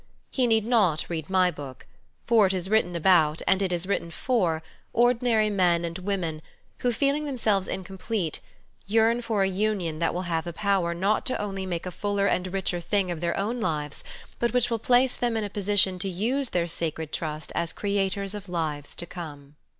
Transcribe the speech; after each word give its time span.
He 0.31 0.47
need 0.47 0.65
not 0.65 1.05
read 1.09 1.29
my 1.29 1.51
book, 1.51 1.85
for 2.25 2.47
it 2.47 2.55
is 2.55 2.71
written 2.71 2.95
about, 2.95 3.43
and 3.47 3.61
it 3.61 3.71
is 3.71 3.85
written 3.85 4.09
for, 4.09 4.63
ordinary 4.93 5.51
men 5.51 5.85
and 5.85 5.99
women 5.99 6.41
who, 6.79 6.91
feeling 6.91 7.25
themselves 7.25 7.67
incomplete, 7.67 8.39
yearn 8.87 9.21
for 9.21 9.43
a 9.43 9.47
union 9.47 9.99
that 9.99 10.11
will 10.15 10.23
have 10.23 10.45
power 10.55 10.95
not 10.95 11.29
only 11.37 11.65
to 11.65 11.69
make 11.69 11.85
a 11.85 11.91
ftiller 11.91 12.27
and 12.27 12.51
richer 12.51 12.79
thing 12.81 13.11
of 13.11 13.21
their 13.21 13.37
own 13.37 13.59
lives, 13.61 14.03
but 14.39 14.55
which 14.55 14.71
will 14.71 14.79
place 14.79 15.15
them 15.15 15.37
in 15.37 15.43
a 15.43 15.51
position 15.51 15.99
to 15.99 16.09
use 16.09 16.49
their 16.49 16.65
sacred 16.65 17.11
trust 17.11 17.51
as 17.53 17.71
creators 17.71 18.33
of 18.33 18.49
lives 18.49 18.95
to 18.95 19.05
come. 19.05 19.55